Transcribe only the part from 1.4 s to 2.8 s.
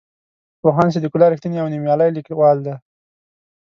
یو نومیالی لیکوال دی.